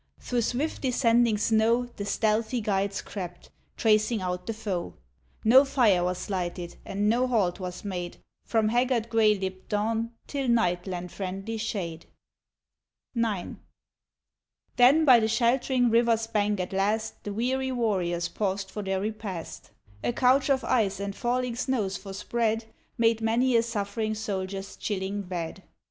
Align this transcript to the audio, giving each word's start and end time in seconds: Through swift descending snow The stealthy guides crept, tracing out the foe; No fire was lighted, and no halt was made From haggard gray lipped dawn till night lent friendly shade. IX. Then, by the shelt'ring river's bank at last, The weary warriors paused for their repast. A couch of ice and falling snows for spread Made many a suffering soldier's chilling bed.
Through 0.19 0.41
swift 0.41 0.81
descending 0.81 1.37
snow 1.37 1.85
The 1.97 2.05
stealthy 2.05 2.59
guides 2.59 3.03
crept, 3.03 3.51
tracing 3.77 4.19
out 4.19 4.47
the 4.47 4.51
foe; 4.55 4.95
No 5.45 5.63
fire 5.63 6.03
was 6.03 6.27
lighted, 6.27 6.75
and 6.83 7.07
no 7.07 7.27
halt 7.27 7.59
was 7.59 7.85
made 7.85 8.17
From 8.43 8.69
haggard 8.69 9.09
gray 9.09 9.35
lipped 9.35 9.69
dawn 9.69 10.09
till 10.25 10.47
night 10.47 10.87
lent 10.87 11.11
friendly 11.11 11.57
shade. 11.57 12.07
IX. 13.15 13.57
Then, 14.75 15.05
by 15.05 15.19
the 15.19 15.27
shelt'ring 15.27 15.91
river's 15.91 16.25
bank 16.25 16.59
at 16.59 16.73
last, 16.73 17.23
The 17.23 17.31
weary 17.31 17.71
warriors 17.71 18.27
paused 18.27 18.71
for 18.71 18.81
their 18.81 18.99
repast. 19.01 19.69
A 20.03 20.13
couch 20.13 20.49
of 20.49 20.63
ice 20.63 20.99
and 20.99 21.15
falling 21.15 21.55
snows 21.55 21.95
for 21.97 22.11
spread 22.13 22.65
Made 22.97 23.21
many 23.21 23.55
a 23.55 23.61
suffering 23.61 24.15
soldier's 24.15 24.75
chilling 24.77 25.21
bed. 25.21 25.61